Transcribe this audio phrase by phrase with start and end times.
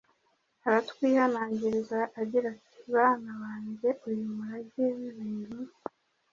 [0.65, 5.59] aratwihanangiriza agira ati: “Bana bange, uyu murage w’ibintu